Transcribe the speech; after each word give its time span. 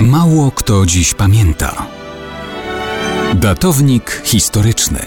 Mało 0.00 0.50
kto 0.50 0.86
dziś 0.86 1.14
pamięta. 1.14 1.86
Datownik 3.34 4.22
historyczny 4.24 5.00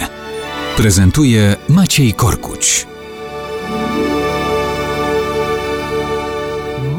prezentuje 0.78 1.56
Maciej 1.70 2.14
Korkuć. 2.14 2.88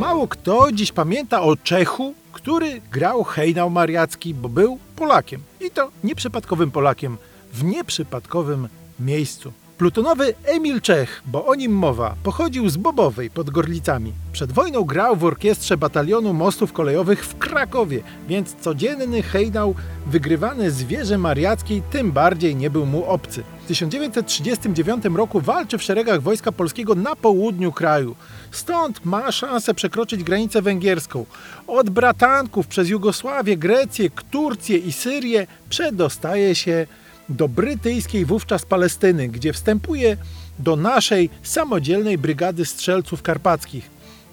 Mało 0.01 0.29
kto 0.29 0.73
dziś 0.73 0.93
pamięta 0.93 1.43
o 1.43 1.57
Czechu, 1.57 2.15
który 2.33 2.81
grał 2.93 3.25
hejnał 3.25 3.71
mariacki, 3.71 4.35
bo 4.35 4.49
był 4.49 4.79
Polakiem. 4.97 5.41
I 5.61 5.71
to 5.71 5.91
nieprzypadkowym 6.05 6.71
Polakiem, 6.71 7.17
w 7.53 7.65
nieprzypadkowym 7.65 8.69
miejscu. 9.01 9.53
Plutonowy 9.81 10.35
Emil 10.45 10.81
Czech, 10.81 11.23
bo 11.27 11.47
o 11.47 11.55
nim 11.55 11.73
mowa, 11.73 12.15
pochodził 12.23 12.69
z 12.69 12.77
Bobowej 12.77 13.31
pod 13.31 13.51
Gorlicami. 13.51 14.13
Przed 14.33 14.53
wojną 14.53 14.85
grał 14.85 15.17
w 15.17 15.25
orkiestrze 15.25 15.77
batalionu 15.77 16.33
mostów 16.33 16.73
kolejowych 16.73 17.27
w 17.27 17.39
Krakowie, 17.39 18.03
więc 18.29 18.55
codzienny 18.55 19.23
hejnał 19.23 19.75
wygrywany 20.07 20.71
z 20.71 20.83
wieży 20.83 21.19
mariackiej 21.19 21.83
tym 21.91 22.13
bardziej 22.13 22.57
nie 22.57 22.71
był 22.71 22.87
mu 22.87 23.05
obcy. 23.05 23.43
W 23.65 23.67
1939 23.69 25.05
roku 25.05 25.41
walczy 25.41 25.79
w 25.79 25.83
szeregach 25.83 26.23
Wojska 26.23 26.53
Polskiego 26.53 26.95
na 26.95 27.17
południu 27.17 27.73
kraju. 27.73 28.17
Stąd 28.51 29.05
ma 29.05 29.33
szansę 29.33 29.75
przekroczyć 29.75 30.25
granicę 30.25 30.63
węgierską. 30.63 31.27
Od 31.67 31.91
bratanków 31.91 32.67
przez 32.67 32.89
Jugosławię, 32.89 33.57
Grecję, 33.57 34.11
Turcję 34.31 34.79
i 34.79 34.93
Syrię 34.93 35.47
przedostaje 35.71 36.55
się 36.55 36.87
do 37.31 37.49
brytyjskiej 37.49 38.25
wówczas 38.25 38.65
Palestyny, 38.65 39.29
gdzie 39.29 39.53
wstępuje 39.53 40.17
do 40.59 40.77
naszej 40.77 41.31
samodzielnej 41.43 42.19
brygady 42.19 42.65
strzelców 42.65 43.23
karpackich. 43.23 43.91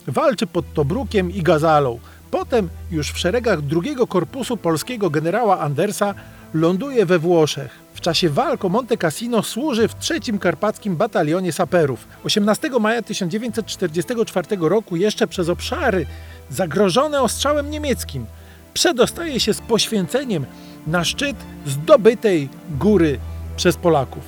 Walczy 0.08 0.48
pod 0.48 0.74
Tobrukiem 0.74 1.32
i 1.32 1.44
Gazalą. 1.44 2.00
Potem 2.32 2.70
już 2.92 3.12
w 3.12 3.18
szeregach 3.18 3.62
drugiego 3.62 4.08
korpusu 4.08 4.58
polskiego 4.58 5.10
generała 5.10 5.60
Andersa 5.60 6.14
ląduje 6.54 7.06
we 7.06 7.20
Włoszech. 7.20 7.80
W 7.94 8.02
czasie 8.02 8.30
walk 8.30 8.66
o 8.66 8.70
Monte 8.70 8.98
Cassino 8.98 9.44
służy 9.44 9.88
w 9.88 9.96
trzecim 9.96 10.40
karpackim 10.40 10.96
batalionie 10.96 11.54
saperów. 11.54 12.08
18 12.24 12.70
maja 12.80 13.02
1944 13.02 14.48
roku 14.60 14.96
jeszcze 14.96 15.28
przez 15.28 15.50
obszary 15.50 16.06
zagrożone 16.50 17.22
ostrzałem 17.22 17.70
niemieckim 17.70 18.26
przedostaje 18.78 19.40
się 19.40 19.54
z 19.54 19.62
poświęceniem 19.62 20.46
na 20.88 21.04
szczyt 21.04 21.38
zdobytej 21.66 22.50
góry 22.80 23.20
przez 23.56 23.76
Polaków. 23.76 24.24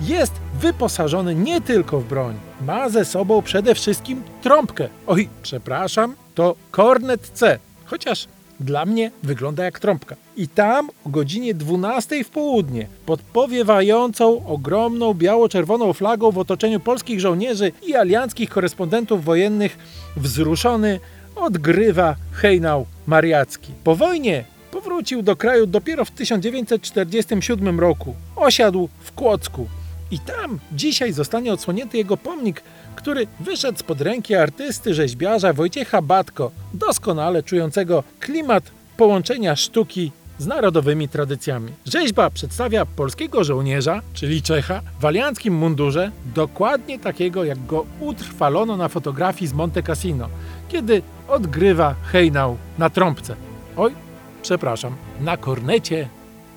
Jest 0.00 0.32
wyposażony 0.60 1.34
nie 1.34 1.60
tylko 1.60 2.00
w 2.00 2.04
broń, 2.04 2.34
ma 2.66 2.88
ze 2.88 3.04
sobą 3.04 3.42
przede 3.42 3.74
wszystkim 3.74 4.22
trąbkę. 4.42 4.88
Oj, 5.06 5.28
przepraszam, 5.42 6.14
to 6.34 6.56
kornet 6.70 7.30
C, 7.34 7.58
chociaż 7.84 8.28
dla 8.60 8.84
mnie 8.86 9.10
wygląda 9.22 9.64
jak 9.64 9.78
trąbka. 9.78 10.16
I 10.36 10.48
tam 10.48 10.90
o 11.06 11.08
godzinie 11.08 11.54
12 11.54 12.24
w 12.24 12.30
południe, 12.30 12.86
pod 13.06 13.20
powiewającą 13.20 14.46
ogromną 14.46 15.14
biało-czerwoną 15.14 15.92
flagą 15.92 16.30
w 16.30 16.38
otoczeniu 16.38 16.80
polskich 16.80 17.20
żołnierzy 17.20 17.72
i 17.86 17.94
alianckich 17.94 18.50
korespondentów 18.50 19.24
wojennych, 19.24 19.78
wzruszony 20.16 21.00
odgrywa 21.36 22.16
hejnał 22.32 22.86
mariacki. 23.08 23.72
Po 23.84 23.96
wojnie 23.96 24.44
powrócił 24.70 25.22
do 25.22 25.36
kraju 25.36 25.66
dopiero 25.66 26.04
w 26.04 26.10
1947 26.10 27.80
roku. 27.80 28.14
Osiadł 28.36 28.88
w 29.00 29.12
Kłodzku. 29.12 29.68
I 30.10 30.18
tam 30.18 30.58
dzisiaj 30.72 31.12
zostanie 31.12 31.52
odsłonięty 31.52 31.96
jego 31.96 32.16
pomnik, 32.16 32.62
który 32.96 33.26
wyszedł 33.40 33.78
spod 33.78 34.00
ręki 34.00 34.34
artysty, 34.34 34.94
rzeźbiarza 34.94 35.52
Wojciecha 35.52 36.02
Batko, 36.02 36.50
doskonale 36.74 37.42
czującego 37.42 38.04
klimat 38.20 38.64
połączenia 38.96 39.56
sztuki 39.56 40.12
z 40.38 40.46
narodowymi 40.46 41.08
tradycjami. 41.08 41.72
Rzeźba 41.86 42.30
przedstawia 42.30 42.86
polskiego 42.86 43.44
żołnierza, 43.44 44.02
czyli 44.12 44.42
Czecha, 44.42 44.80
w 45.00 45.04
alianckim 45.04 45.54
mundurze, 45.54 46.10
dokładnie 46.34 46.98
takiego 46.98 47.44
jak 47.44 47.66
go 47.66 47.86
utrwalono 48.00 48.76
na 48.76 48.88
fotografii 48.88 49.48
z 49.48 49.52
Monte 49.52 49.82
Cassino, 49.82 50.28
kiedy 50.68 51.02
odgrywa 51.28 51.94
hejnał 52.04 52.56
na 52.78 52.90
trąbce. 52.90 53.36
Oj, 53.76 53.94
przepraszam, 54.42 54.96
na 55.20 55.36
kornecie 55.36 56.08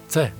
C. 0.08 0.31